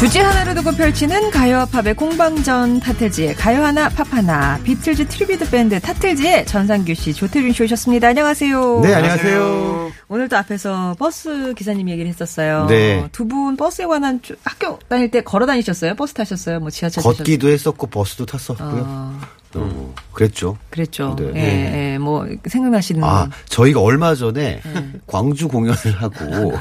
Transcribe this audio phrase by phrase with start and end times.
[0.00, 5.78] 주제 하나를 두고 펼치는 가요와 팝의 공방전 타틀즈의 가요 하나 팝 하나 비틀즈 tribute 밴드
[5.78, 8.08] 타틀즈의 전상규 씨 조태준 씨 오셨습니다.
[8.08, 8.80] 안녕하세요.
[8.82, 9.92] 네, 안녕하세요.
[10.08, 12.66] 오늘 도 앞에서 버스 기사님 얘기를 했었어요.
[12.66, 13.06] 네.
[13.12, 15.94] 두 분 버스에 관한 쭉 학교 다닐 때 걸어 다니셨어요?
[15.94, 16.60] 버스 타셨어요?
[16.60, 17.18] 뭐 지하철 타셨어요?
[17.18, 18.84] 걷기도 했었고 버스도 탔었고요.
[18.88, 19.20] 아,
[19.54, 20.56] 어, 그랬죠.
[20.70, 21.16] 그랬죠.
[21.18, 21.32] 네.
[21.34, 24.92] 예, 예, 뭐 생각나시는 아, 저희가 얼마 전에 네.
[25.06, 26.52] 광주 공연을 하고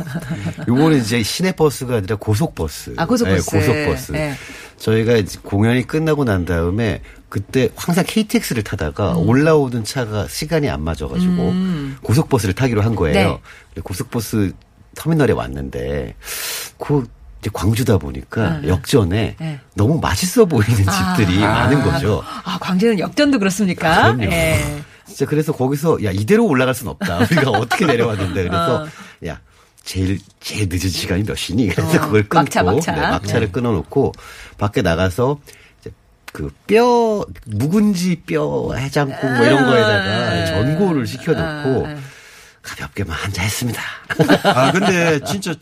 [0.68, 2.96] 요거는 이제 시내버스가 아니라 고속버스.
[2.98, 3.56] 아, 고속버스.
[3.56, 4.12] 네, 고속버스.
[4.14, 4.34] 네.
[4.78, 11.54] 저희가 이제 공연이 끝나고 난 다음에 그때 항상 KTX를 타다가 올라오는 차가 시간이 안 맞아가지고
[12.02, 13.34] 고속버스를 타기로 한 거예요.
[13.34, 13.38] 음.
[13.76, 13.82] 네.
[13.82, 14.54] 고속버스
[14.96, 16.16] 터미널에 왔는데
[16.80, 17.08] 그
[17.40, 19.60] 이제 광주다 보니까 역전에 네.
[19.74, 22.22] 너무 맛있어 보이는 집들이 많은 거죠.
[22.44, 24.14] 아, 광주는 역전도 그렇습니까?
[24.14, 24.24] 그럼요.
[24.32, 24.82] 예.
[25.08, 27.20] 진짜 그래서 거기서 야 이대로 올라갈 순 없다.
[27.32, 28.88] 우리가 어떻게 내려왔는데 그래서
[29.26, 29.40] 야
[29.84, 31.68] 제일 제일 늦은 시간이 몇 시니?
[31.70, 32.92] 그래서 어, 그걸 끊고 막차, 막차.
[32.92, 34.12] 네, 막차를 끊어놓고
[34.58, 35.40] 밖에 나가서
[35.80, 35.92] 이제
[36.34, 41.98] 그뼈 묵은지 뼈 해장국 뭐 이런 거에다가 전골을 시켜놓고 아, 아.
[42.62, 43.82] 가볍게 만 한잔 했습니다.
[44.44, 45.56] 아 근데 진짜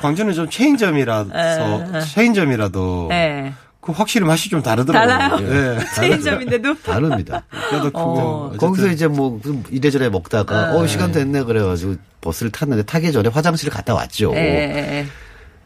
[0.00, 3.52] 광주는 좀 체인점이라서 체인점이라도 네.
[3.80, 5.38] 그 확실히 맛이 좀 다르더라고요.
[5.38, 5.76] 달라요?
[5.78, 5.78] 예.
[5.94, 7.44] 체인점인데도 다릅니다.
[7.70, 8.52] 크고 어.
[8.58, 9.40] 거기서 이제 뭐
[9.70, 14.32] 이래저래 먹다가 어 시간 됐네 그래가지고 버스를 탔는데 타기 전에 화장실을 갔다 왔죠.
[14.34, 15.06] 예.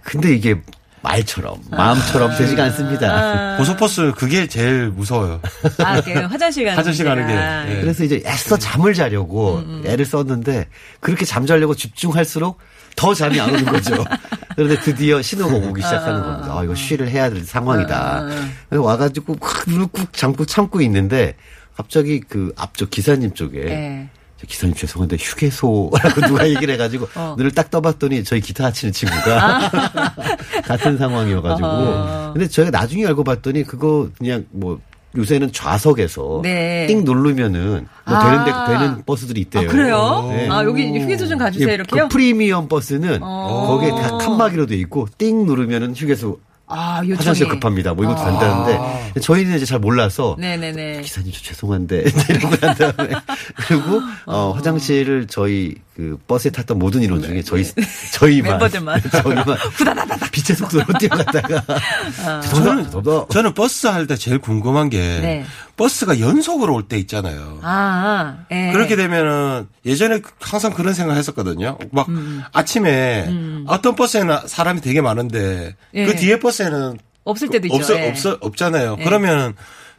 [0.03, 0.61] 근데 이게
[1.03, 3.57] 말처럼 마음처럼 되지가 않습니다.
[3.57, 5.41] 고속버스 그게 제일 무서워요.
[5.79, 7.33] 아, 그 화장실 가는 화장실 가는 게.
[7.33, 7.81] 예.
[7.81, 10.67] 그래서 이제 애써 잠을 자려고 애를 썼는데
[11.01, 12.59] 그렇게 잠자려고 집중할수록
[13.01, 14.05] 더 잠이 안 오는 거죠.
[14.55, 16.59] 그런데 드디어 신호가 오기 시작하는 겁니다.
[16.59, 18.29] 아, 이거 쉬를 해야 될 상황이다.
[18.69, 21.35] 그래서 와가지고 꾹 참고 참고 있는데
[21.75, 24.09] 갑자기 그 앞쪽 기사님 쪽에 예.
[24.37, 27.37] 저 기사님 죄송한데 휴게소라고 누가 얘기를 해가지고 어.
[27.39, 29.71] 눈을 딱 떠봤더니 저희 기타 치는 친구가
[30.65, 32.31] 같은 상황이어가지고 어.
[32.35, 34.79] 근데 저희가 나중에 알고 봤더니 그거 그냥 뭐
[35.17, 36.87] 요새는 좌석에서 네.
[36.87, 38.31] 띵 누르면은 뭐 아.
[38.31, 39.69] 되는 데 되는 버스들이 있대요.
[39.69, 40.29] 아, 그래요?
[40.31, 40.49] 네.
[40.49, 42.05] 아, 여기 휴게소 좀 가주세요, 예, 이렇게요?
[42.05, 43.67] 그 프리미엄 버스는 어.
[43.67, 46.39] 거기에 다 칸막이로 돼 있고 띵 누르면은 휴게소
[46.73, 47.17] 아, 요청이.
[47.17, 47.95] 화장실 급합니다.
[47.95, 48.31] 뭐 이것도 아.
[48.31, 51.01] 된다는데 저희는 이제 잘 몰라서 네네네.
[51.01, 53.15] 기사님 저 죄송한데 이러고 난 다음에
[53.57, 57.63] 그리고 어, 화장실을 저희 그 버스에 탔던 모든 인원 중에 저희
[58.15, 58.51] 저희만 네.
[58.53, 59.03] 멤버들만.
[59.11, 61.63] 저희만 후다다다다 빛의 속도로 뛰어갔다가
[62.25, 62.41] 아.
[62.41, 62.91] 저는
[63.31, 65.45] 저는 버스 할 때 제일 궁금한 게 네.
[65.77, 67.59] 버스가 연속으로 올 때 있잖아요.
[67.63, 68.71] 아, 예.
[68.73, 71.77] 그렇게 되면은 예전에 항상 그런 생각 했었거든요.
[71.93, 72.43] 막 음.
[72.55, 73.29] 아침에
[73.67, 76.07] 어떤 버스에는 사람이 되게 많은데 예.
[76.07, 77.77] 그 뒤에 버스에는 없을 때도 있죠.
[77.77, 78.09] 없어, 예.
[78.09, 78.97] 없어, 없잖아요.
[79.01, 79.05] 예.
[79.05, 79.55] 그러면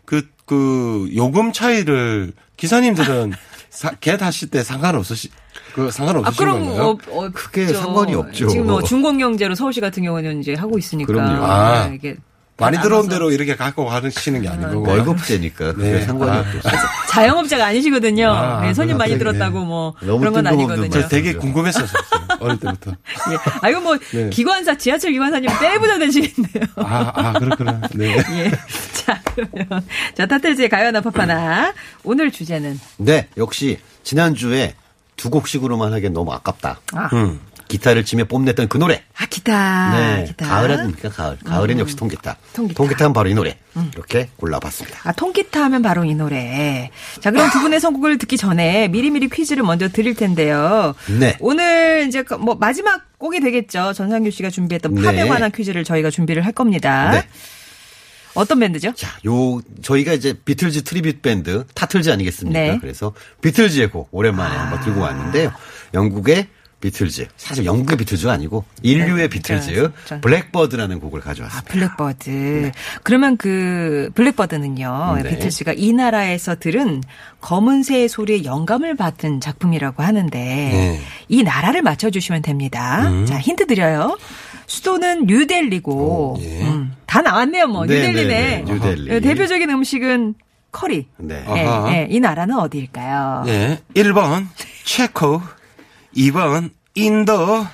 [0.06, 3.34] 그, 그 요금 차이를 기사님들은
[3.70, 5.30] 사, 개 타실 때 상관없으시,
[5.74, 6.98] 그 아, 상관없으신 그럼, 건가요?
[7.10, 7.68] 어, 어, 크게.
[7.68, 8.48] 상관이 없죠.
[8.48, 11.12] 지금 뭐 중공영제로 서울시 같은 경우는 이제 하고 있으니까.
[11.12, 11.44] 그럼요.
[11.46, 11.88] 아.
[11.88, 12.16] 네, 이게
[12.58, 13.10] 많이 다 들어온.
[13.10, 14.84] 대로 이렇게 갖고 가시는 게 아니고.
[14.88, 16.02] 월급제니까 그게 네.
[16.02, 16.40] 상관이 아.
[16.42, 16.60] 없죠.
[17.10, 18.30] 자영업자가 아니시거든요.
[18.30, 19.40] 아, 네, 손님 많이 그렇군요.
[19.40, 20.90] 들었다고 뭐 너무 그런 건 아니거든요.
[20.92, 21.40] 저 되게 그죠.
[21.40, 22.02] 궁금했었어요.
[22.40, 22.92] 어릴 때부터.
[22.92, 23.38] 예.
[23.62, 24.30] 아, 이거 뭐 네.
[24.30, 26.66] 기관사, 지하철 기관사님 떼부자 되시겠네요.
[26.76, 27.82] 아, 아, 그렇구나.
[27.96, 28.16] 네.
[28.18, 28.52] 예.
[28.94, 29.84] 자, 그러면.
[30.16, 31.74] 자, 타틀즈의 가요나 팝하나.
[32.04, 32.80] 오늘 주제는.
[32.98, 34.76] 네, 역시 지난 주에
[35.22, 36.80] 두 곡씩으로만 하기엔 너무 아깝다.
[36.94, 37.40] 아, 음.
[37.68, 39.04] 기타를 치며 뽐냈던 그 노래.
[39.16, 39.92] 아 기타.
[39.96, 40.48] 네, 기타.
[40.48, 41.10] 가을 아닙니까?
[41.10, 41.38] 가을.
[41.46, 42.38] 가을엔 역시 통기타.
[42.54, 43.06] 통기타.
[43.06, 43.56] 하면 바로 이 노래.
[43.94, 45.00] 이렇게 골라봤습니다.
[45.04, 46.90] 아, 통기타 하면 바로 이 노래.
[47.20, 50.96] 자, 그럼 두 분의 선곡을 듣기 전에 미리미리 퀴즈를 먼저 드릴 텐데요.
[51.20, 51.38] 네.
[51.40, 53.94] 오늘 이제 그뭐 마지막 곡이 되겠죠.
[53.94, 55.28] 전상규 씨가 준비했던 팝에 네.
[55.28, 57.12] 관한 퀴즈를 저희가 준비를 할 겁니다.
[57.12, 57.28] 네.
[58.34, 58.94] 어떤 밴드죠?
[58.96, 62.60] 자, 요 저희가 이제 비틀즈 tribute 밴드 타틀즈 아니겠습니까?
[62.60, 62.78] 네.
[62.80, 65.52] 그래서 비틀즈의 곡 오랜만에 한번 들고 왔는데요.
[65.94, 66.48] 영국의
[66.82, 67.28] 비틀즈.
[67.38, 70.22] 사실 영국의 비틀즈가 아니고 인류의 비틀즈 진짜, 진짜.
[70.22, 71.72] Blackbird라는 곡을 아, 가져왔습니다.
[71.72, 72.72] Blackbird.
[73.04, 75.20] 그러면 그 블랙버드는요.
[75.22, 75.30] 네.
[75.30, 77.04] 비틀즈가 이 나라에서 들은
[77.40, 81.02] 검은 새의 소리에 영감을 받은 작품이라고 하는데 네.
[81.30, 83.08] 이 나라를 맞춰 주시면 됩니다.
[83.08, 83.26] 음.
[83.28, 84.18] 자, 힌트 드려요.
[84.66, 86.62] 수도는 뉴델리고 예.
[86.64, 86.81] 음,
[87.12, 87.86] 다 나왔네요, 뭐.
[87.86, 88.24] 네, 뉴델리네.
[88.24, 89.14] 네, 네, 뉴델리.
[89.14, 90.34] 어, 대표적인 음식은
[90.72, 91.08] 커리.
[91.18, 91.44] 네.
[91.46, 91.66] 네.
[91.84, 92.08] 네.
[92.10, 93.44] 이 나라는 어디일까요?
[93.48, 93.82] 예.
[93.96, 94.48] 1번
[94.86, 95.42] 체코,
[96.16, 97.68] 2번 인도,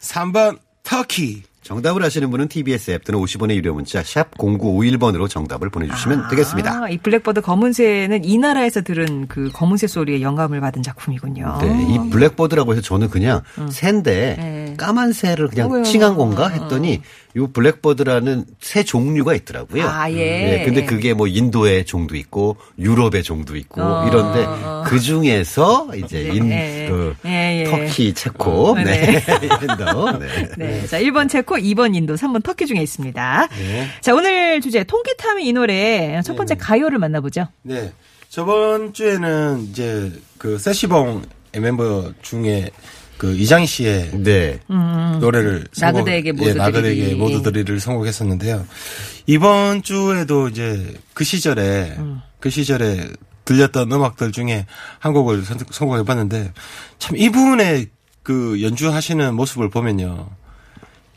[0.00, 1.44] 3번 터키.
[1.70, 6.82] 정답을 아시는 분은 TBS 앱 또는 50원의 유료 문자 샵 0951번으로 정답을 보내주시면 되겠습니다.
[6.82, 11.58] 아, 이 Blackbird 검은새는 이 나라에서 들은 그 검은새 소리에 영감을 받은 작품이군요.
[11.60, 14.74] 네, 이 Blackbird라고 해서 저는 그냥 새인데 네.
[14.76, 15.84] 까만 새를 그냥 어머요.
[15.84, 17.02] 칭한 건가 했더니
[17.36, 19.86] 요 Blackbird라는 새 종류가 있더라고요.
[19.88, 20.62] 아, 예.
[20.64, 24.82] 근데 그게 뭐 인도의 종도 있고 유럽의 종도 있고 어, 이런데 어.
[24.84, 27.64] 그 중에서 이제 네, 인, 예, 그 예, 예.
[27.64, 28.84] 터키, 체코, 네.
[28.84, 29.22] 네,
[29.62, 30.48] 인도, 네.
[30.58, 30.86] 네.
[30.88, 33.48] 자, 1번 체코, 2번 인도, 3번 터키 중에 있습니다.
[33.58, 33.88] 네.
[34.00, 37.46] 자, 오늘 주제 통기타미 이 노래 첫 번째 가요를 만나보죠.
[37.62, 37.92] 네.
[38.28, 41.22] 저번 주에는 이제 그 세시봉
[41.58, 42.70] 멤버 중에
[43.18, 44.60] 그 이장희 씨의 네.
[45.20, 45.64] 노래를 음.
[45.80, 47.14] 나그네에게 모두 예, 나그네에게 드리리.
[47.16, 48.66] 모두 드리를 선곡했었는데요.
[49.26, 52.20] 이번 주에도 이제 그 시절에 음.
[52.38, 53.08] 그 시절에
[53.44, 54.64] 들렸던 음악들 중에
[55.00, 56.52] 한 곡을 선- 선곡해 봤는데
[56.98, 57.88] 참 이분의
[58.22, 60.30] 그 연주하시는 모습을 보면요.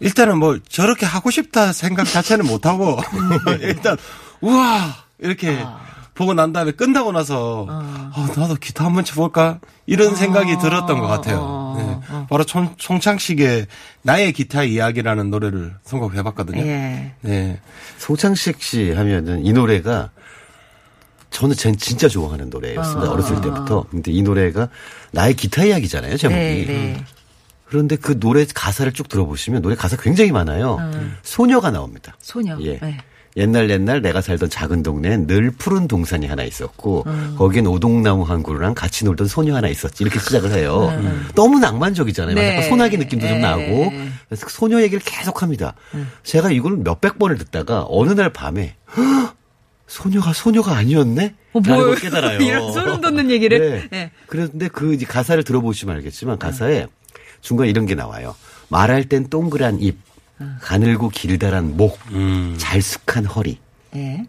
[0.04, 3.00] 일단은 뭐 저렇게 하고 싶다 생각 자체는 못 하고
[3.62, 3.98] 일단
[4.42, 5.66] 우와 이렇게
[6.14, 11.74] 보고 난 다음에 끝나고 나서 아, 나도 기타 한번 쳐볼까 이런 생각이 들었던 것 같아요.
[11.78, 12.26] 네.
[12.30, 13.66] 바로 총, 총창식의
[14.04, 16.62] 나의 기타 이야기라는 노래를 선곡해봤거든요.
[16.62, 17.14] 예.
[17.22, 17.60] 네.
[17.98, 20.12] 송창식 씨 하면은 이 노래가
[21.32, 23.10] 저는 전 진짜 좋아하는 노래였습니다.
[23.10, 23.12] 아.
[23.12, 23.86] 어렸을 때부터.
[23.90, 24.70] 근데 이 노래가
[25.12, 26.40] 나의 기타 이야기잖아요, 제목이.
[26.40, 27.06] 네, 네.
[27.74, 30.78] 그런데 그 노래 가사를 쭉 들어보시면 노래 가사 굉장히 많아요.
[31.24, 32.16] 소녀가 나옵니다.
[32.20, 32.56] 소녀.
[32.62, 32.78] 예.
[32.78, 32.98] 네.
[33.36, 37.34] 옛날 옛날 내가 살던 작은 동네엔 늘 푸른 동산이 하나 있었고 음.
[37.36, 40.94] 거기엔 오동나무 한 그루랑 같이 놀던 소녀 하나 있었지 이렇게 시작을 해요.
[41.34, 42.36] 너무 낭만적이잖아요.
[42.36, 42.36] 음.
[42.36, 42.50] 네.
[42.52, 43.42] 약간 소나기 느낌도 좀 네.
[43.42, 43.92] 나고
[44.30, 45.74] 그래서 소녀 얘기를 계속합니다.
[45.96, 46.12] 음.
[46.22, 49.36] 제가 이걸 몇백 번을 듣다가 어느 날 밤에 헉!
[49.88, 51.34] 소녀가 소녀가 아니었네?
[51.54, 51.86] 어, 뭘.
[51.86, 52.38] 걸 깨달아요.
[52.42, 53.60] 이런 소름 돋는 얘기를.
[53.90, 53.90] 네.
[53.90, 54.12] 네.
[54.28, 56.86] 그런데 그 이제 가사를 들어보시면 알겠지만 가사에
[57.44, 58.36] 중간에 이런 게 나와요.
[58.70, 60.00] 말할 땐 동그란 입,
[60.62, 62.00] 가늘고 길다란 목,
[62.58, 63.60] 잘숙한 허리.
[63.96, 64.26] 예.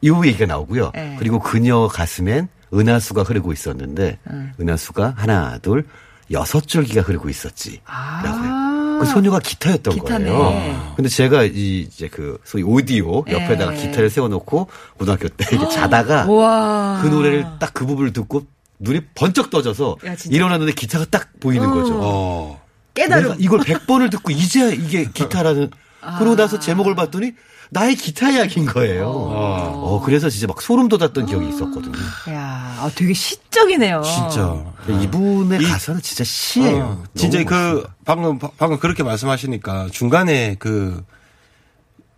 [0.00, 0.90] 이 얘기가 나오고요.
[0.94, 1.16] 네.
[1.18, 4.18] 그리고 그녀 가슴엔 은하수가 흐르고 있었는데
[4.60, 5.86] 은하수가 하나, 둘,
[6.32, 7.80] 여섯 줄기가 흐르고 있었지.
[8.24, 8.98] 라고요.
[9.00, 9.94] 그 소녀가 기타였던 아.
[9.94, 10.30] 기타네.
[10.30, 10.92] 거예요.
[10.96, 13.76] 근데 제가 이 이제 그 소위 오디오 옆에다가 네.
[13.82, 14.68] 기타를 세워놓고
[14.98, 17.00] 고등학교 때 이렇게 자다가 우와.
[17.02, 18.46] 그 노래를 딱 그 부분을 듣고
[18.78, 20.16] 눈이 번쩍 떠져서 야.
[20.30, 21.98] 일어났는데 기타가 딱 보이는 거죠.
[22.02, 22.62] 어.
[22.94, 23.22] 깨달음.
[23.24, 25.70] 내가 이걸 100번을 듣고 이제 이게 기타라는
[26.18, 27.32] 그러고 나서 제목을 봤더니
[27.70, 29.08] 나의 기타 이야기인 거예요.
[29.08, 31.98] 어, 그래서 진짜 막 소름 돋았던 기억이 있었거든요.
[32.30, 34.02] 야, 아, 되게 시적이네요.
[34.02, 34.64] 진짜.
[35.02, 36.84] 이분의 이- 가사는 진짜 시예요.
[36.84, 41.02] 어, 진짜 그 방금 방금 그렇게 말씀하시니까 중간에 그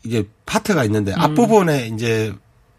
[0.05, 1.21] 이게 파트가 있는데 음.
[1.21, 2.35] 앞부분에 이제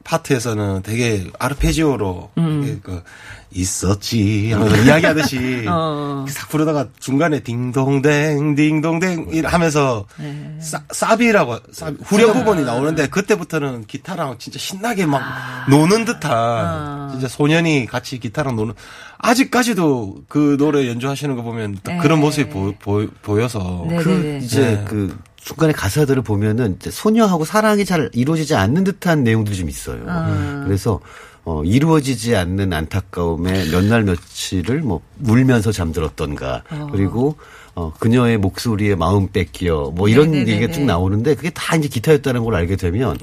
[0.08, 2.80] 파트에서는 되게 아르페지오로 음.
[2.82, 3.04] 그
[3.52, 6.26] 있었지 하면서 이야기하듯이 어.
[6.30, 10.56] 싹 부르다가 중간에 딩동댕 딩동댕 이- 하면서 네.
[10.62, 15.22] 싸, 사비라고 사비, 후렴 부분이 나오는데 그때부터는 기타랑 진짜 신나게 막
[15.70, 17.10] 노는 듯한 아.
[17.12, 18.74] 진짜 소년이 같이 기타랑 노는
[19.18, 21.98] 아직까지도 그 노래 연주하시는 거 보면 딱 네.
[22.00, 23.98] 그런 모습이 보, 보, 보여서 네.
[23.98, 24.40] 그.
[24.42, 24.86] 이제 네.
[24.88, 30.04] 그 중간에 가사들을 보면은 이제 소녀하고 사랑이 잘 이루어지지 않는 듯한 내용들이 좀 있어요.
[30.06, 30.64] 아.
[30.66, 31.00] 그래서
[31.48, 37.38] 어, 이루어지지 않는 안타까움에 몇 날 며칠을 뭐 울면서 잠들었던가 그리고
[37.74, 40.52] 어, 그녀의 목소리에 마음 뺏겨 뭐 이런 네네네네.
[40.58, 43.18] 얘기가 쭉 나오는데 그게 다 이제 기타였다는 걸 알게 되면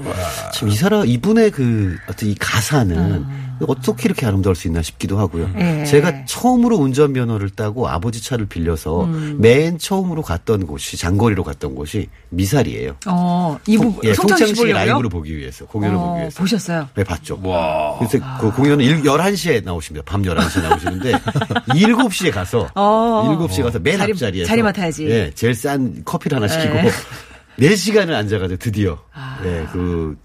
[0.55, 3.27] 참 이 사람 이분의 그 어떤 이 가사는
[3.69, 5.49] 어떻게 이렇게 아름다울 수 있나 싶기도 하고요.
[5.59, 5.85] 예.
[5.85, 9.07] 제가 처음으로 운전면허를 따고 아버지 차를 빌려서
[9.39, 12.97] 맨 처음으로 갔던 곳이 장거리로 갔던 곳이 미사리예요.
[13.07, 14.69] 어, 이부 예, 송창식?
[14.71, 16.39] 라이브를 보기 위해서 공연을 보기 어, 위해서.
[16.41, 16.89] 보셨어요?
[16.97, 17.39] 네, 봤죠.
[17.45, 17.97] 와.
[18.21, 20.05] 그래서 그 공연은 일- 11시에 나오십니다.
[20.07, 21.13] 밤 11시에 나오시는데
[21.69, 23.37] 7시에 가서 어.
[23.49, 25.07] 7시에 가서 맨 자리- 앞자리에서 자리 맡아야지.
[25.09, 26.75] 예, 제일 싼 커피를 하나 시키고
[27.57, 27.69] 네.
[27.69, 28.99] 4시간을 앉아가지고 드디어
[29.45, 30.17] 예, 그,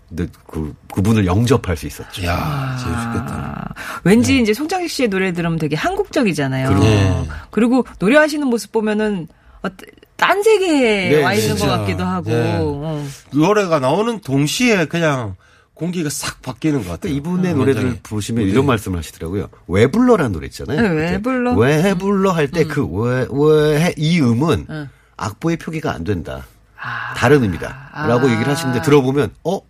[0.48, 2.24] 그 그분을 영접할 수 있었죠.
[2.26, 3.74] 야, 재밌겠다.
[3.76, 6.80] 아, 왠지 이제 송창식 씨의 노래 들으면 되게 한국적이잖아요.
[6.80, 7.28] 네.
[7.52, 9.28] 그리고 노래하시는 모습 보면은
[9.62, 9.68] 어,
[10.16, 11.78] 딴 세계에 네, 와 있는 것 진짜.
[11.78, 12.30] 같기도 하고.
[12.32, 12.58] 네.
[12.60, 13.06] 어.
[13.32, 15.36] 노래가 나오는 동시에 그냥
[15.80, 17.14] 공기가 싹 바뀌는 것 같아요.
[17.14, 18.02] 이분의 음, 노래들 굉장히.
[18.04, 18.52] 보시면 네.
[18.52, 19.48] 이런 말씀을 하시더라고요.
[19.70, 20.82] 왜 불러라는 노래 있잖아요.
[20.82, 21.54] 네, 왜 불러?
[21.54, 22.52] 왜 불러 할 음.
[22.52, 24.68] 때그 왜왜이 음은
[25.16, 26.46] 악보의 표기가 안 된다.
[26.78, 27.14] 아.
[27.16, 27.92] 다른 의미다.
[28.08, 29.62] 라고 얘기를 하시는데 들어보면 어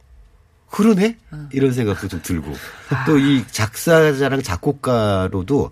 [0.72, 1.18] 그러네?
[1.52, 2.54] 이런 생각도 좀 들고
[2.90, 3.06] 아.
[3.06, 5.72] 또이 작사자랑 작곡가로도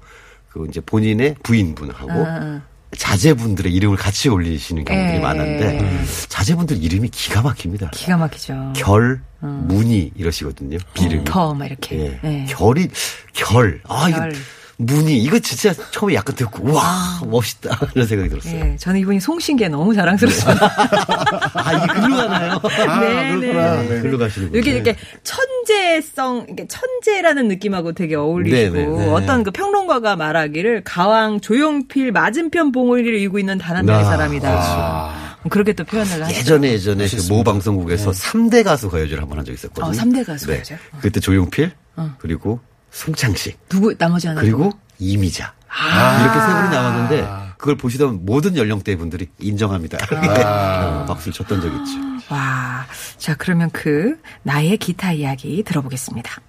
[0.50, 2.62] 그 이제 본인의 부인분하고 아.
[2.98, 5.20] 자제분들의 이름을 같이 올리시는 경우들이 예.
[5.20, 7.92] 많은데 자제분들 이름이 기가 막힙니다.
[7.92, 8.74] 기가 막히죠.
[8.75, 10.77] 결, 문이 이러시거든요.
[10.94, 11.24] 비름이.
[11.25, 12.00] 더, 막 이렇게.
[12.00, 12.20] 예.
[12.24, 12.46] 예.
[12.50, 12.89] 결이
[13.34, 13.82] 결.
[13.88, 14.32] 아 결.
[14.32, 14.39] 이거
[14.79, 18.55] 문이 이거 진짜 처음에 약간 듣고 와 멋있다 이런 생각이 들었어요.
[18.55, 20.65] 예, 저는 이분이 송신기에 너무 자랑스럽습니다.
[21.55, 22.62] 아 이게 글로 가나요?
[22.63, 23.81] 네, 그렇구나.
[23.84, 24.01] 네.
[24.01, 29.10] 글로 가시는 이렇게 이렇게 천재성, 이렇게 천재라는 느낌하고 되게 어울리시고 네, 네, 네.
[29.12, 35.27] 어떤 그 평론가가 말하기를 가왕 조용필 맞은편 봉우리를 이고 있는 단 한 명의 아, 사람이다.
[35.50, 36.36] 그렇게 또 표현을 하죠.
[36.36, 39.89] 예전에 예전에 그 모 방송국에서 삼 3대 가수 가요제를 한 번 한 적이 있었거든요.
[39.89, 40.75] 어, 삼대 가수 가요제?
[40.75, 40.98] 어.
[41.01, 41.72] 그때 조용필
[42.19, 42.60] 그리고
[42.98, 46.22] 송창식 누구 나머지 하나 그리고 이미자 아.
[46.24, 49.98] 이렇게 세 분이 나왔는데 그걸 보시던 모든 연령대 분들이 인정합니다.
[50.12, 52.34] 이렇게 어, 박수를 쳤던 적이 있죠.
[52.34, 52.86] 와,
[53.18, 56.42] 자 그러면 그 나의 기타 이야기 들어보겠습니다.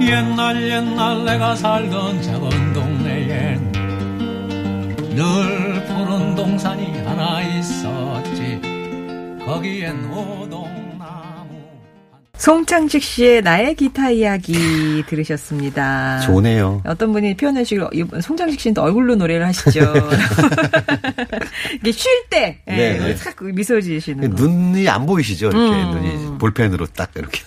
[0.00, 3.72] 옛날 옛날 내가 살던 작은 동네엔
[5.14, 8.03] 늘 푸른 동산이 하나 있었지
[9.54, 11.62] 거기엔 오동나무
[12.36, 16.18] 송창식 씨의 나의 기타 이야기 들으셨습니다.
[16.22, 16.82] 좋네요.
[16.84, 19.80] 어떤 분이 표현하시기로 이번 송창식 씨는 또 얼굴로 노래를 하시죠.
[21.80, 23.14] 이게 쉴때 예, 네, 네.
[23.14, 24.42] 싹 미소 지으시는 거.
[24.42, 25.50] 눈이 안 보이시죠?
[25.50, 25.90] 이렇게 음.
[25.92, 27.40] 눈이 볼펜으로 딱 이렇게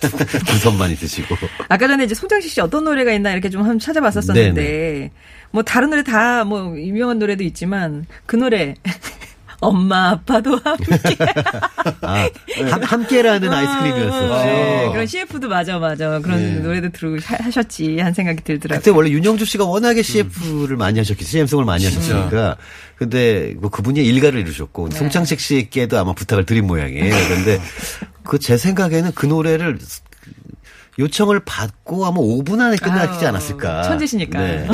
[0.46, 1.36] 두 손만 있으시고.
[1.68, 5.10] 아까 전에 이제 송창식 씨 어떤 노래가 있나 이렇게 좀 한번 찾아봤었었는데 네네.
[5.50, 8.74] 뭐 다른 노래 다 뭐 유명한 노래도 있지만 그 노래
[9.60, 11.16] 엄마 아빠도 함께
[12.02, 12.28] 아,
[12.70, 14.44] 함, 함께라는 아이스크림이었었죠.
[14.44, 18.80] 네, 그런 CF도 맞아 맞아 그런 노래도 들고 하- 하셨지 한 생각이 들더라고요.
[18.80, 22.56] 그때 원래 윤영주 씨가 워낙에 CF를 많이 하셨기, CM송을 많이 하셨으니까.
[22.96, 27.14] 근데 뭐 그분이 일가를 이루셨고, 송창식 씨께도 아마 부탁을 드린 모양이에요.
[27.28, 27.60] 그런데
[28.24, 29.78] 그 제 생각에는 그 노래를
[30.98, 33.82] 요청을 받고 아마 5분 안에 끝나지 않았을까.
[33.82, 34.38] 천재시니까.
[34.40, 34.68] 네.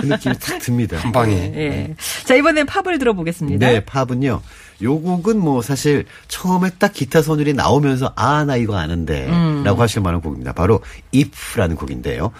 [0.00, 0.98] 그 느낌이 탁 듭니다.
[0.98, 1.34] 한 방에.
[1.34, 1.94] 예.
[2.24, 3.66] 자 이번엔 팝을 들어보겠습니다.
[3.66, 4.40] 네, 팝은요.
[4.82, 9.64] 요 곡은 뭐 사실 처음에 딱 기타 선율이 나오면서 아, 나 이거 아는데 음.
[9.64, 10.52] 라고 하실 만한 곡입니다.
[10.52, 10.80] 바로
[11.12, 12.30] If라는 곡인데요.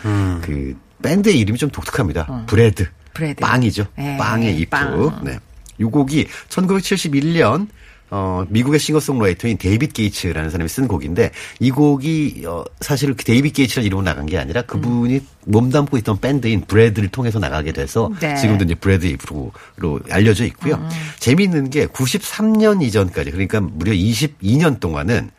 [0.42, 2.44] 그 밴드의 이름이 좀 독특합니다.
[2.46, 2.86] Bread.
[3.14, 3.40] Bread.
[3.40, 3.86] 빵이죠.
[3.96, 4.70] 네, 빵의 If.
[4.70, 5.20] 빵.
[5.24, 5.38] 네.
[5.80, 7.68] 요 곡이 1971년
[8.10, 13.86] 어, 미국의 싱어송라이터인 데이빗 게이츠라는 사람이 쓴 곡인데 이 곡이 어, 사실 그 데이빗 게이츠라는
[13.86, 18.34] 이름으로 나간 게 아니라 그분이 몸담고 있던 밴드인 Bread를 통해서 나가게 돼서 네.
[18.36, 19.52] 지금도 이제 Bread If로
[20.10, 20.86] 알려져 있고요.
[21.18, 25.30] 재미있는 게 93년 이전까지 그러니까 무려 22년 동안은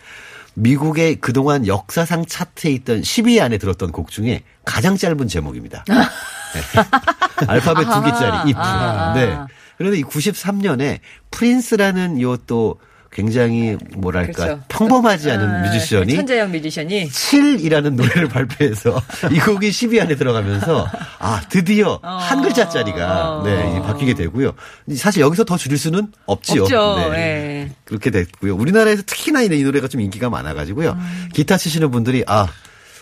[0.55, 5.85] 미국의 그동안 역사상 차트에 있던 10위 안에 들었던 곡 중에 가장 짧은 제목입니다.
[5.89, 7.45] 네.
[7.47, 8.59] 알파벳 두 개짜리 if.
[8.59, 9.13] 아.
[9.13, 9.37] 네.
[9.79, 10.99] 그런데 이 93년에
[11.31, 12.79] 프린스라는 요또
[13.11, 14.63] 굉장히 뭐랄까 그렇죠.
[14.67, 20.85] 평범하지 않은 아, 뮤지션이 천재형 뮤지션이 7이라는 노래를 발표해서 이 곡이 10위 안에 들어가면서
[21.17, 24.51] 아 드디어 한 글자짜리가 네 이제 바뀌게 되고요.
[24.97, 26.63] 사실 여기서 더 줄일 수는 없지요.
[26.63, 27.09] 없죠.
[27.11, 27.17] 네.
[27.17, 27.71] 예.
[27.85, 28.55] 그렇게 됐고요.
[28.55, 30.91] 우리나라에서 특히나 이 노래가 좀 인기가 많아가지고요.
[30.91, 31.29] 음.
[31.33, 32.47] 기타 치시는 분들이 아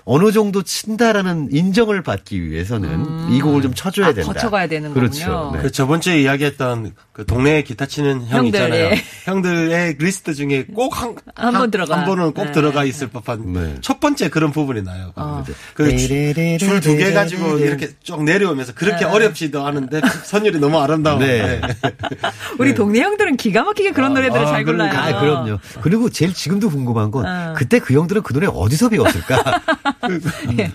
[0.09, 4.31] 어느 정도 친다라는 인정을 받기 위해서는 이 곡을 좀 쳐줘야 아, 된다.
[4.31, 5.25] 거쳐가야 되는 그렇죠.
[5.29, 5.51] 거군요.
[5.57, 5.63] 네.
[5.63, 8.85] 그 저번 주에 이야기했던 그 동네에 기타 치는 형 형들, 있잖아요.
[8.85, 9.01] 예.
[9.25, 11.97] 형들의 리스트 중에 꼭 한, 한번 들어가.
[11.97, 12.51] 한 번은 꼭 네.
[12.53, 13.75] 들어가 있을 법한 네.
[13.81, 15.11] 첫 번째 그런 부분이 나요.
[15.17, 15.43] 어.
[15.73, 21.19] 그줄 두 개 가지고 이렇게 쭉 내려오면서 그렇게 어렵지도 않은데 선율이 너무 아름다워.
[21.19, 21.59] 네.
[22.59, 24.97] 우리 동네 형들은 기가 막히게 그런 노래들을 잘 골라요.
[24.97, 25.57] 아, 그럼요.
[25.81, 27.53] 그리고 제일 지금도 궁금한 건 어.
[27.57, 29.61] 그때 그 형들은 그 노래 어디서 배웠을까?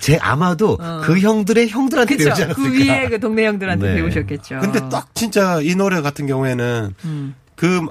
[0.00, 2.28] 제 아마도 그 형들의 형들한테 그렇죠.
[2.30, 2.70] 배우지 않았을까?
[2.70, 3.94] 그 위에 그 동네 형들한테 네.
[3.94, 4.60] 배우셨겠죠.
[4.60, 7.34] 근데 딱 진짜 이 노래 같은 경우에는 음.
[7.54, 7.86] 그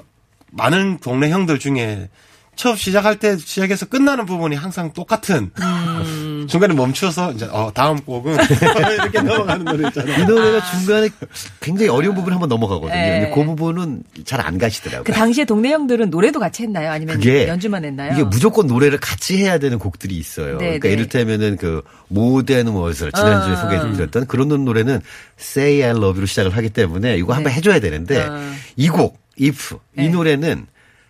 [0.50, 2.08] 많은 동네 형들 중에
[2.54, 6.46] 처음 시작할 때 시작해서 끝나는 부분이 항상 똑같은 음.
[6.50, 8.36] 중간에 멈춰서 이제 어 다음 곡은
[8.94, 10.26] 이렇게 넘어가는 노래 이 있잖아요.
[10.26, 11.08] 노래가 중간에
[11.60, 12.94] 굉장히 어려운 부분 한번 넘어가거든요.
[12.94, 13.20] 네.
[13.20, 15.04] 근데 그 부분은 잘 안 가시더라고요.
[15.04, 16.90] 그 당시에 동네 형들은 노래도 같이 했나요?
[16.90, 18.12] 아니면 그게 연주만 했나요?
[18.12, 20.58] 이게 무조건 노래를 같이 해야 되는 곡들이 있어요.
[20.58, 20.94] 네, 그러니까 네.
[20.94, 23.56] 이를테면은 그 모던 월스 지난주에 어.
[23.56, 25.00] 소개해드렸던 그런 노래는
[25.40, 28.52] Say I Love You로 시작을 하기 때문에 이거 한번 해줘야 되는데 어.
[28.76, 30.08] 이곡 If 이 네.
[30.08, 30.66] 노래는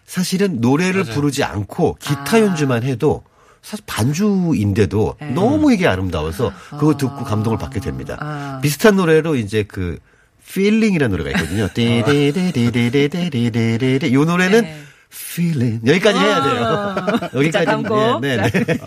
[0.06, 2.40] 사실은 노래를 부르지 않고 기타 아.
[2.40, 3.22] 연주만 해도
[3.62, 5.30] 사실 반주인데도 네.
[5.30, 8.18] 너무 이게 아름다워서 그거 듣고 감동을 받게 됩니다.
[8.20, 8.58] 아.
[8.62, 9.98] 비슷한 노래로 이제 그
[10.44, 11.68] feeling이라는 노래가 있거든요.
[11.72, 14.08] 띠디디디디디디디디디.
[14.08, 14.82] 이 노래는 네.
[15.12, 16.96] feeling 여기까지 해야 돼요.
[17.20, 17.82] 자, 여기까지.
[17.84, 18.20] 곡.
[18.20, 18.50] 네, 네.
[18.50, 18.78] 네.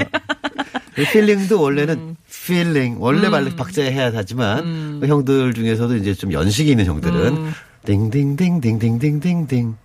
[0.98, 2.16] 이 feeling도 원래는 음.
[2.30, 7.54] feeling 원래 말 박자에 해야 하지만 그 형들 중에서도 이제 좀 연식이 있는 형들은 음.
[7.86, 9.78] 띵띵띵띵띵띵띵띵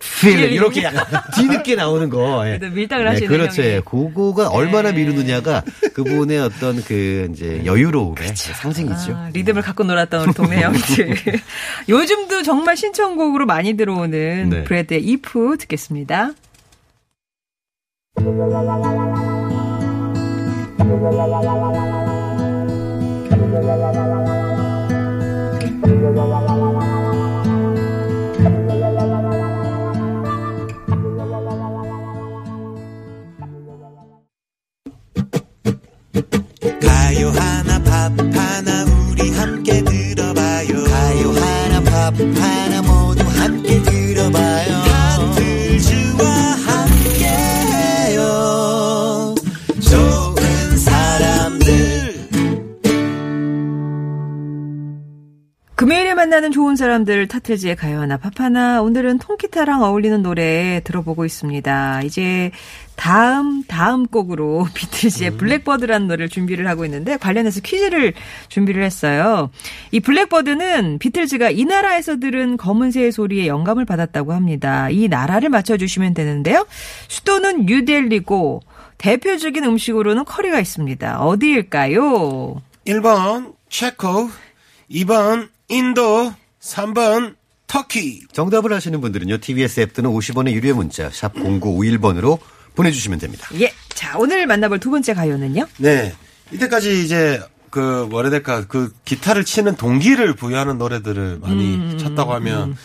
[0.00, 2.48] feeling 이렇게 약간 뒤늦게 나오는 거.
[2.48, 2.58] 예.
[2.58, 3.62] 밀당을 하시는 그렇죠.
[3.62, 3.72] 형이.
[3.74, 3.80] 예.
[3.80, 4.98] 그거가 얼마나 네.
[4.98, 5.62] 미루느냐가
[5.94, 9.14] 그분의 어떤 그 이제 여유로움의 상징이죠.
[9.14, 11.16] 아, 리듬을 갖고 놀았던 우리 동네 형들.
[11.88, 14.64] 요즘도 정말 신청곡으로 많이 들어오는 네.
[14.64, 16.32] 브래드의 if 듣겠습니다.
[42.20, 42.67] I
[56.28, 62.02] 만나는 좋은 사람들 타틀즈의 가요 하나 팝 하나 오늘은 통기타랑 어울리는 노래 들어보고 있습니다.
[62.02, 62.50] 이제
[62.96, 68.12] 다음 다음 곡으로 비틀즈의 블랙버드라는 노래를 준비를 하고 있는데 관련해서 퀴즈를
[68.50, 69.48] 준비를 했어요.
[69.90, 74.90] 이 블랙버드는 비틀즈가 이 나라에서 들은 검은새의 소리에 영감을 받았다고 합니다.
[74.90, 76.66] 이 나라를 맞춰주시면 되는데요.
[77.08, 78.60] 수도는 뉴델리고
[78.98, 81.20] 대표적인 음식으로는 커리가 있습니다.
[81.20, 82.60] 어디일까요?
[82.86, 84.28] 1번 체코,
[84.90, 88.22] 2번 인도, 3번 터키.
[88.32, 89.38] 정답을 아시는 분들은요.
[89.38, 92.38] TBS 앱 또는 50원의 유료 문자 샵 0951번으로
[92.74, 93.48] 보내주시면 됩니다.
[93.60, 93.72] 예.
[93.90, 95.66] 자, 오늘 만나볼 두 번째 가요는요?
[95.78, 96.14] 네.
[96.52, 102.32] 이때까지 이제 그 뭐라 해야 될까 그 기타를 치는 동기를 부여하는 노래들을 많이 음, 쳤다고
[102.34, 102.76] 하면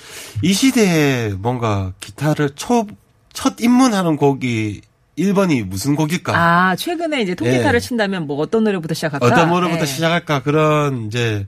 [0.41, 2.85] 이 시대에 뭔가 기타를 초,
[3.31, 4.81] 첫 입문하는 곡이
[5.17, 6.33] 1번이 무슨 곡일까?
[6.35, 7.79] 아, 최근에 이제 통기타를 예.
[7.79, 9.25] 친다면 뭐 어떤 노래부터 시작할까?
[9.25, 9.85] 어떤 노래부터 예.
[9.85, 11.47] 시작할까 그런 이제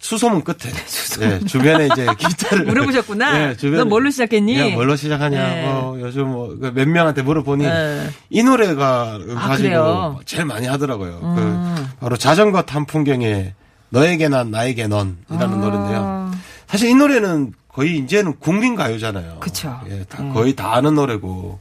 [0.00, 0.70] 수소문 끝에
[1.22, 3.50] 예, 주변에 이제 기타를 물어보셨구나.
[3.50, 4.58] 예, 주변에 넌 뭘로 시작했니?
[4.58, 5.58] 야, 뭘로 시작하냐?
[5.58, 5.66] 예.
[5.66, 8.08] 뭐 요즘 뭐 몇 명한테 물어보니 예.
[8.30, 10.20] 이 노래가 아, 가지고 그래요?
[10.24, 11.20] 제일 많이 하더라고요.
[11.22, 11.34] 음.
[11.36, 13.54] 그 바로 자전거 탄 풍경에
[13.90, 15.46] 너에게 난 나에게 넌이라는 아.
[15.46, 16.30] 노래인데요.
[16.68, 19.38] 사실 이 노래는 거의 이제는 국민 가요잖아요.
[19.40, 19.80] 그쵸.
[19.90, 21.58] 예, 다 거의 다 아는 노래고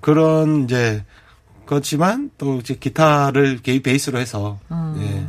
[0.00, 1.04] 그, 런 이제
[1.66, 4.58] 그렇지만 또 이제 기타를 개입 베이스로 해서
[4.98, 5.26] 예.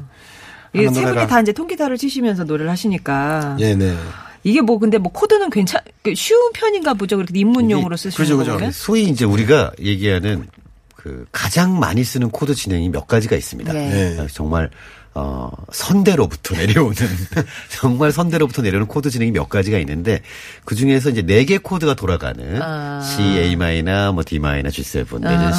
[0.74, 1.28] 이게 하는 세 분이.
[1.28, 3.58] 다 이제 통기타를 치시면서 노래를 하시니까.
[3.60, 3.96] 예, 네.
[4.44, 7.18] 이게 뭐 근데 뭐 코드는 괜찮, 그 쉬운 편인가 보죠.
[7.18, 8.54] 그렇게 입문용으로 쓰시는 그죠, 그죠.
[8.54, 8.72] 거면.
[8.72, 10.48] 소위 이제 우리가 얘기하는
[10.96, 13.74] 그 가장 많이 쓰는 코드 진행이 몇 가지가 있습니다.
[13.74, 14.16] 네.
[14.16, 14.28] 네.
[14.32, 14.70] 정말
[15.14, 16.96] 어 선대로부터 내려오는
[17.70, 20.22] 정말 선대로부터 내려오는 코드 진행이 몇 가지가 있는데
[20.64, 23.02] 그 중에서 이제 네 개 코드가 돌아가는 아.
[23.02, 25.52] C, A 마이너, 뭐 D 마이너, G7 내지는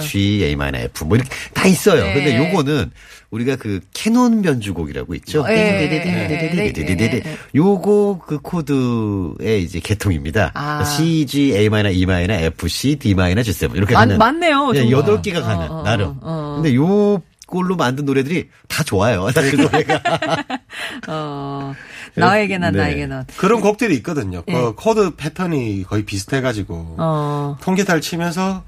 [0.00, 2.02] C, G, A 마이너, F 뭐 이렇게 다 있어요.
[2.04, 2.12] 네.
[2.14, 2.90] 근데 요거는
[3.30, 5.46] 우리가 그 캐논 변주곡이라고 있죠.
[5.46, 5.88] 네.
[5.88, 7.08] 네.
[7.08, 7.22] 네.
[7.54, 10.50] 요거 그 코드의 이제 계통입니다.
[10.54, 10.84] 아.
[10.84, 14.72] C, G, A 마이너, E 마이너, F, C, D 마이너, G7 이렇게 많- 가는 많네요,
[14.74, 14.90] 예, 정말.
[14.90, 16.14] 여덟 개가 가는 어, 어, 나름.
[16.20, 16.60] 어.
[16.60, 19.30] 근데 요 꼴로 만든 노래들이 다 좋아요.
[19.32, 20.00] 사실 노래가.
[21.08, 21.74] 어,
[22.14, 22.78] 나에게 난 네.
[22.78, 23.24] 나에게 넌.
[23.36, 24.42] 그런 곡들이 있거든요.
[24.48, 24.52] 예.
[24.52, 27.56] 그 코드 패턴이 거의 비슷해가지고 어.
[27.60, 28.62] 통기타를 치면서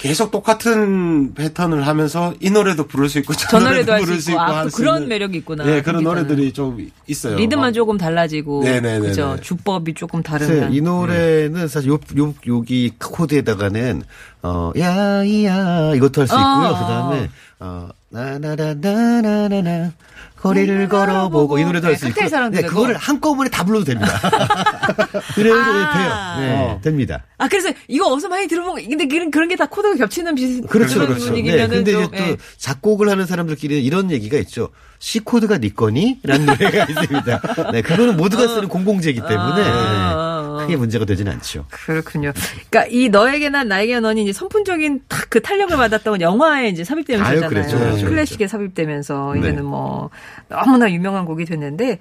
[0.00, 4.40] 계속 똑같은 패턴을 하면서 이 노래도 부를 수 있고 저, 저 노래도 할수 부를 있고.
[4.40, 5.08] 아, 수 그런 있는.
[5.10, 5.66] 매력이 있구나.
[5.66, 6.02] 예, 그런.
[6.02, 7.36] 노래들이 좀 있어요.
[7.36, 8.62] 리듬만 막 조금 달라지고.
[8.64, 9.06] 네네네네.
[9.06, 9.36] 그죠.
[9.42, 10.72] 주법이 조금 다르면.
[10.72, 14.02] 이 노래는 사실 요, 요, 여기 코드에다가는,
[14.42, 16.46] 어, 야, 이야, 이것도 할 수 있고요.
[16.46, 16.78] 어.
[16.78, 19.92] 그 다음에, 어, 나나나나나나나,
[20.40, 22.14] 거리를 걸어보고, 이 노래도 할수 네, 있고.
[22.16, 22.66] 칵테일 사랑도 네.
[22.66, 24.10] 그거를 한꺼번에 다 불러도 됩니다.
[25.34, 26.36] 그래도 아.
[26.38, 26.40] 돼요.
[26.40, 27.24] 네, 됩니다.
[27.38, 30.66] 아, 그래서 이거 어디서 많이 들어본 거, 근데 그런, 그런 게 다 코드가 겹치는 비슷,
[30.68, 31.24] 그렇죠, 그런 그렇죠.
[31.24, 32.36] 네, 분위기면은 근데 좀, 이제 또 예.
[32.56, 34.70] 작곡을 하는 사람들끼리는 이런 얘기가 있죠.
[34.98, 36.18] C 코드가 네 거니?
[36.22, 37.70] 라는 노래가 있습니다.
[37.72, 40.29] 네, 그거는 모두가 쓰는 공공재이기 때문에 아.
[40.62, 41.66] 크게 문제가 되진 않죠.
[41.70, 42.32] 그렇군요.
[42.70, 47.48] 그러니까 이 너에게 난 나에게 넌이 이제 선풍적인 딱 그 탄력을 받았던 영화에 이제 삽입되면서잖아요.
[47.48, 49.40] 그랬죠, 클래식에 삽입되면서 네.
[49.40, 50.10] 이제는 뭐
[50.48, 52.00] 너무나 유명한 곡이 됐는데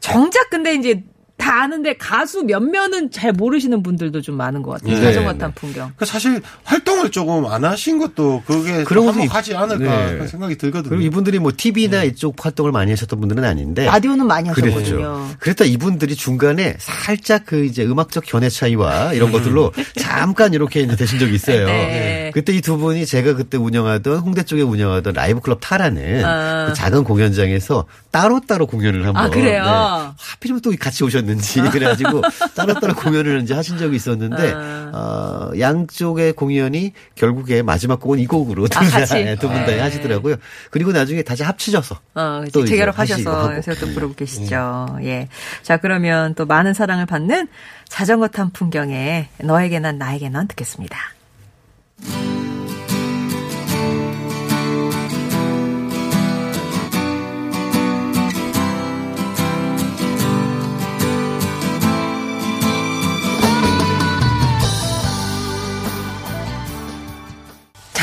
[0.00, 1.04] 정작 근데 이제
[1.36, 4.96] 다 아는데 가수 몇몇은 잘 모르시는 분들도 좀 많은 것 같아요.
[4.96, 5.38] 네, 자전거 네.
[5.38, 5.92] 탄 풍경.
[5.96, 10.12] 그 사실 활동을 조금 안 하신 것도 그게 그런 것도 한몫하지 않을까 네.
[10.12, 10.90] 그런 생각이 들거든요.
[10.90, 13.84] 그리고 이분들이 뭐 TV나 이쪽 활동을 많이 하셨던 분들은 아닌데.
[13.84, 14.74] 라디오는 많이 하셨거든요.
[14.74, 15.28] 그랬죠.
[15.40, 21.18] 그랬다 이분들이 중간에 살짝 그 이제 음악적 견해 차이와 이런 것들로 잠깐 이렇게 이제 되신
[21.18, 21.66] 적이 있어요.
[21.66, 22.23] 네.
[22.34, 26.66] 그때 이 두 분이 제가 그때 운영하던 홍대 쪽에 운영하던 라이브 클럽 타라는 아.
[26.66, 29.62] 그 작은 공연장에서 따로따로 공연을 한번 아, 그래요?
[29.62, 30.14] 네.
[30.18, 32.22] 하필이면 또 같이 오셨는지 그래가지고
[32.56, 34.90] 따로따로 공연을 이제 하신 적이 있었는데 아.
[34.92, 39.36] 어, 양쪽의 공연이 결국에 마지막 곡은 이 곡으로 아, 같이?
[39.38, 39.78] 두분다 네.
[39.78, 40.34] 하시더라고요.
[40.72, 43.56] 그리고 나중에 다시 합치셔서 어, 또 재결합하셔서.
[43.56, 44.98] 요새 또 부르고 계시죠.
[45.02, 45.28] 예.
[45.62, 47.46] 자, 그러면 또 많은 사랑을 받는
[47.88, 51.13] 자전거 탄 풍경에 너에게 난 나에게 난 듣겠습니다.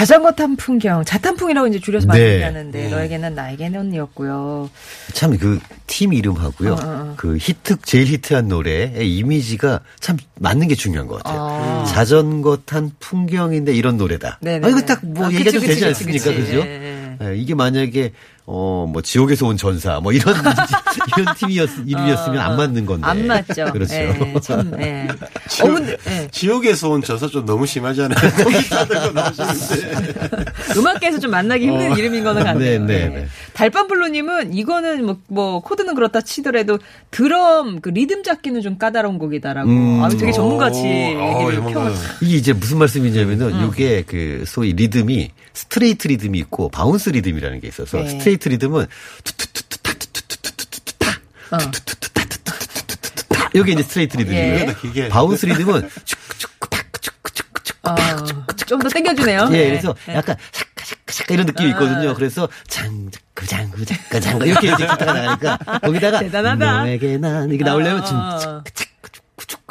[0.01, 2.33] 자전거 탄 풍경, 자탄풍이라고 이제 줄여서 많이 네.
[2.33, 4.67] 얘기하는데 너에게는 나에게는이었고요.
[5.13, 6.71] 참 그 팀 이름하고요.
[6.73, 7.13] 어, 어.
[7.17, 11.39] 그 히트 제일 히트한 노래의 이미지가 참 맞는 게 중요한 것 같아요.
[11.41, 11.85] 아.
[11.85, 14.39] 자전거 탄 풍경인데 이런 노래다.
[14.41, 14.65] 네네네.
[14.65, 16.31] 아, 이거 딱뭐 아, 얘기가 좀 되지 않습니까?
[16.33, 16.59] 그죠?
[16.59, 18.13] 예, 예, 이게 만약에
[18.53, 20.35] 어 뭐 지옥에서 온 전사 뭐 이런
[21.17, 23.07] 이런 팀이었 이름이었으면 안 맞는 건데.
[23.07, 23.65] 안 맞죠.
[23.71, 23.93] 그렇죠.
[23.95, 25.07] 예, 참, 예.
[25.61, 26.27] 어, 근데, 예.
[26.31, 28.17] 지옥에서 온 저서 좀 너무 심하잖아요.
[30.77, 32.85] 음악계에서 좀 만나기 힘든 이름인 거는 같네요.
[32.85, 33.07] 네, 네, 예.
[33.19, 33.27] 네.
[33.53, 36.79] 달밤블루님은 이거는 뭐, 뭐, 코드는 그렇다 치더라도
[37.11, 39.69] 드럼, 그 리듬 잡기는 좀 까다로운 곡이다라고.
[39.69, 40.03] 음.
[40.03, 41.51] 아, 되게 전문같이 얘기를 어.
[41.51, 41.93] 전문가요.
[42.21, 43.69] 이게 이제 무슨 말씀이냐면은 음.
[43.71, 48.07] 이게 그 소위 리듬이 스트레이트 리듬이 있고 bounce 리듬이라는 게 있어서 네.
[48.09, 48.87] 스트레이트 리듬은
[49.23, 51.11] 투투투투타 투투투투투투타
[51.51, 51.57] 어.
[53.53, 54.55] 이게 이제 스트레이트 리듬이에요.
[54.55, 54.75] 예.
[54.85, 55.09] 이게.
[55.09, 57.95] bounce 리듬은 축축탁 축축축축 아,
[58.65, 59.47] 좀더 땡겨주네요.
[59.51, 59.65] 예, 네.
[59.71, 60.15] 그래서 네.
[60.15, 62.13] 약간 샤카 샤카 샤카 이런 느낌이 있거든요.
[62.13, 66.71] 그래서 장그 장그 장그 장그 이렇게 이제 기타가 나가니까 거기다가 대단하다.
[66.83, 68.63] 너에게 난 이게 나오려면 좀 어.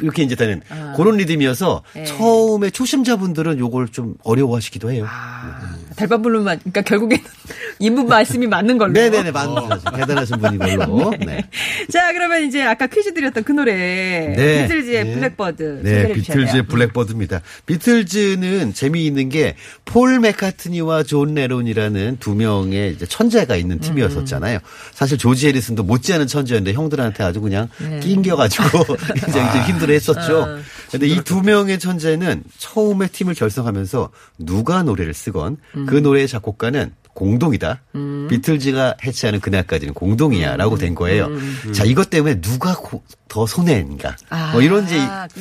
[0.02, 0.62] 이렇게 이제 되는
[0.96, 2.04] 그런 리듬이어서 네.
[2.04, 5.06] 처음에 초심자분들은 요걸 좀 어려워하시기도 해요.
[5.08, 7.24] 아, 달밤블루만, 그러니까 결국에는
[7.78, 8.92] 이분 말씀이 맞는 걸로.
[8.92, 9.90] 네네네 맞습니다.
[9.92, 11.12] 대단하신 분이 걸로.
[11.24, 11.44] 네.
[11.90, 13.74] 자, 그러면 이제 아까 퀴즈 드렸던 그 노래.
[13.74, 14.62] 네.
[14.62, 15.14] 비틀즈의 네.
[15.14, 15.80] Blackbird.
[15.82, 16.66] 네, 비틀즈의.
[16.66, 17.40] Blackbird입니다.
[17.66, 19.56] 비틀즈는 재미있는 게
[19.90, 24.60] 폴 맥카트니와 존 레논이라는 두 명의 이제 천재가 있는 팀이었었잖아요.
[24.92, 27.68] 사실 조지 해리슨도 못지않은 천재였는데 형들한테 아주 그냥
[28.00, 28.84] 낑겨가지고
[29.18, 30.58] 굉장히 좀 힘들어했었죠.
[30.90, 37.82] 근데 이 두 명의 천재는 처음에 팀을 결성하면서 누가 노래를 쓰건 그 노래의 작곡가는 공동이다.
[38.28, 41.28] 비틀즈가 해체하는 그날까지는 공동이야라고 된 거예요.
[41.72, 44.16] 자 이것 때문에 누가 고- 더 손해인가?
[44.30, 44.96] 아, 뭐 이런 이제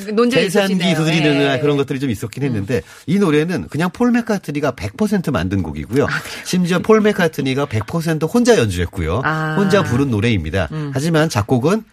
[0.06, 0.94] 그 논쟁이 계산기.
[0.96, 1.60] 두드리는 예.
[1.60, 6.06] 그런 것들이 좀 있었긴 했는데 이 노래는 그냥 폴 맥카트니가 100% 만든 곡이고요.
[6.44, 9.22] 심지어 폴 맥카트니가 100% 혼자 연주했고요.
[9.24, 9.56] 아.
[9.58, 10.70] 혼자 부른 노래입니다.
[10.94, 11.84] 하지만 작곡은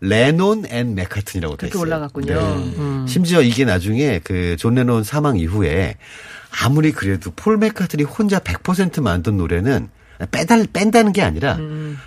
[0.00, 1.82] 레논 and 맥카트니라고 돼 그렇게 있어요.
[1.82, 2.34] 올라갔군요.
[2.34, 3.06] 음.
[3.08, 5.96] 심지어 이게 나중에 그 존 레논 사망 이후에
[6.62, 9.88] 아무리 그래도 폴 맥카트니 혼자 100% 만든 노래는
[10.32, 11.58] 빼달 뺀다는 게 아니라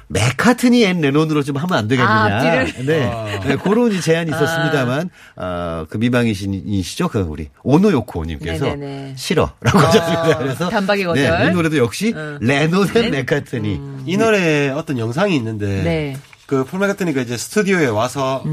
[0.08, 2.12] 맥카트니 and 레논으로 좀 하면 안 되겠느냐.
[2.14, 2.64] 아?
[2.86, 3.40] 네.
[3.44, 9.14] 네, 그런 이 제안이 있었습니다만 어, 그 미망인이시죠, 그 우리 오노요코님께서 네네네.
[9.18, 10.38] 싫어라고 하셨습니다.
[10.38, 11.24] 그래서 단박에 거절.
[11.40, 13.82] 네, 이 노래도 역시 레논 and 맥카트니.
[14.06, 16.18] 이 노래에 어떤 영상이 있는데 네.
[16.46, 18.44] 그폴 맥카트니가 이제 스튜디오에 와서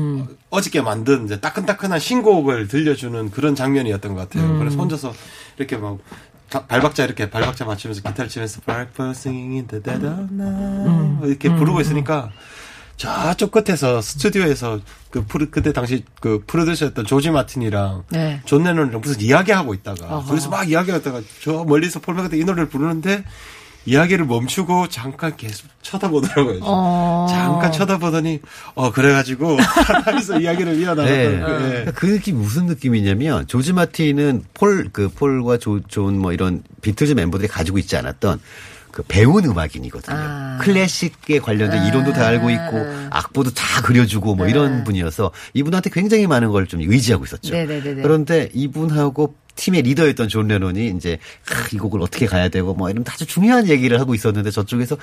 [0.50, 4.58] 어저께 만든 이제 따끈따끈한 신곡을 들려주는 그런 장면이었던 것 같아요.
[4.58, 5.12] 그래서 혼자서
[5.58, 5.98] 이렇게 막
[6.48, 11.52] 다- 발박자 이렇게 발박자 맞추면서 기타를 치면서 Blackbird singing in the dead of night 이렇게
[11.54, 12.30] 부르고 있으니까
[12.96, 18.40] 저쪽 끝에서 스튜디오에서 그 프로, 그때 당시 그 프로듀서였던 조지 마틴이랑 네.
[18.44, 20.26] 존 레논이랑 무슨 이야기하고 있다가 어허.
[20.26, 23.24] 거기서 막 이야기하다가 저 멀리서 폴 맥카트니 이 노래를 부르는데
[23.86, 26.58] 이야기를 멈추고 잠깐 계속 쳐다보더라고요.
[26.62, 27.26] 어.
[27.30, 28.40] 잠깐 쳐다보더니
[28.74, 29.56] 어 그래가지고
[30.04, 30.80] 하면서 이야기를 네.
[30.82, 31.06] 이어나갔던
[31.40, 31.68] 그, 예.
[31.68, 37.12] 그러니까 그 느낌이 무슨 느낌이냐면 조지 마틴은 폴 그 폴과 조, 존 뭐 이런 비틀즈
[37.14, 38.40] 멤버들이 가지고 있지 않았던
[38.90, 40.16] 그 배운 음악인이거든요.
[40.18, 40.58] 아.
[40.60, 46.50] 클래식에 관련된 이론도 다 알고 있고 악보도 다 그려주고 뭐 이런 분이어서 이분한테 굉장히 많은
[46.50, 47.52] 걸 좀 의지하고 있었죠.
[47.54, 48.02] 네네네네.
[48.02, 51.18] 그런데 이분하고 팀의 리더였던 존 레논이 이제
[51.50, 54.96] 아, 이 곡을 어떻게 가야 되고 뭐 이런 아주 중요한 얘기를 하고 있었는데 저쪽에서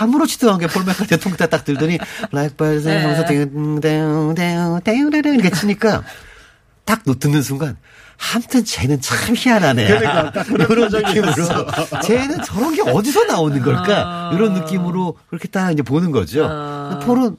[0.00, 1.98] 아무렇지도 않게 폴 맥카트니 통기타 딱 들더니
[2.32, 3.02] Blackbird 네.
[3.02, 6.04] 하면서 땡땡땡땡땡 이렇게 치니까
[6.84, 7.76] 딱 노- 듣는 순간
[8.32, 9.86] 아무튼 쟤는 참 희한하네.
[9.88, 11.66] 그러니까 이런 느낌으로
[12.04, 14.30] 쟤는 저런 게 어디서 나오는 걸까?
[14.34, 16.42] 이런 느낌으로 그렇게 딱 이제 보는 거죠.
[17.04, 17.36] 폴은 음,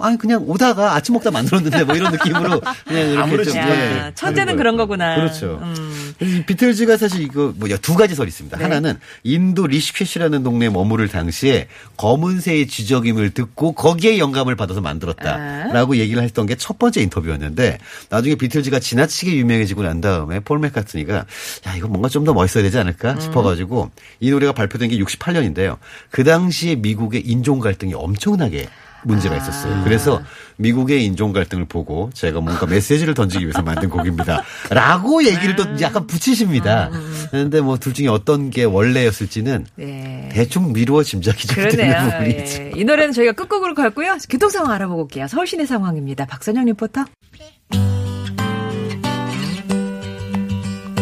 [0.00, 4.14] 아니 그냥 오다가 아침 먹다 만들었는데 뭐 이런 느낌으로 그냥 이렇게 좀 예, 야, 하는
[4.14, 4.56] 천재는.
[4.56, 5.16] 그런 거구나.
[5.16, 5.58] 그렇죠.
[5.62, 6.44] 음.
[6.46, 8.56] 비틀즈가 사실 이거 뭐야 두 가지 설이 있습니다.
[8.56, 8.62] 네.
[8.62, 16.46] 하나는 인도 리시케시라는 동네에 머무를 당시에 검은새의 지적임을 듣고 거기에 영감을 받아서 만들었다라고 얘기를 했던
[16.46, 17.78] 게 첫 번째 인터뷰였는데
[18.10, 22.76] 나중에 비틀즈가 지나치게 유명해지고 난 다음에 폴 맥카트니가 야 이거 뭔가 좀 더 멋있어야 되지
[22.78, 23.20] 않을까 음.
[23.20, 23.90] 싶어가지고
[24.20, 25.78] 이 노래가 발표된 게 68년인데요.
[26.10, 28.68] 그 당시에 미국의 인종 갈등이 엄청나게
[29.04, 29.38] 문제가 아.
[29.38, 29.82] 있었어요.
[29.84, 30.22] 그래서
[30.56, 34.42] 미국의 인종 갈등을 보고 제가 뭔가 메시지를 던지기 위해서 만든 곡입니다.
[34.70, 36.90] 라고 얘기를 또 약간 붙이십니다.
[37.30, 40.28] 그런데 뭐 둘 중에 어떤 게 원래였을지는 네.
[40.32, 42.10] 대충 미루어 짐작이 좀 되는 그러네요.
[42.10, 42.62] 부분이 있죠.
[42.62, 42.72] 예.
[42.74, 44.16] 이 노래는 저희가 끝곡으로 갔고요.
[44.28, 45.26] 교통 상황 알아보고 올게요.
[45.28, 46.26] 서울 시내 상황입니다.
[46.26, 47.04] 박선영 리포터.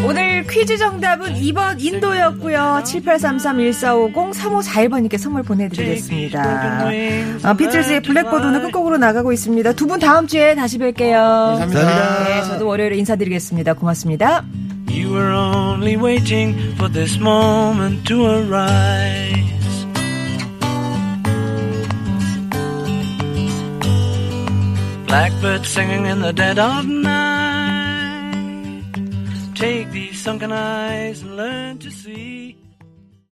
[0.05, 2.81] 오늘 퀴즈 정답은 2번 인도였고요.
[2.85, 6.87] 7833-1450-3541번님께 선물 보내드리겠습니다.
[7.43, 9.73] 아, 비틀즈의 Blackbird 오늘 끝곡으로 나가고 있습니다.
[9.73, 11.13] 두 분 다음 주에 다시 뵐게요.
[11.59, 12.23] 감사합니다.
[12.25, 13.73] 네, 저도 월요일에 인사드리겠습니다.
[13.73, 14.43] 고맙습니다.
[14.89, 19.35] You were only waiting for this moment to arise.
[25.07, 27.26] Blackbird singing in the dead of night.
[29.57, 32.46] Take these sunken eyes and learn to see.